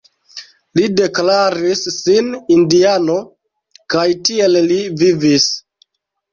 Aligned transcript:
Li 0.77 0.87
deklaris 0.99 1.83
sin 1.97 2.33
indiano 2.57 3.19
kaj 3.97 4.09
tiel 4.31 4.61
li 4.73 4.83
vivis. 5.05 5.51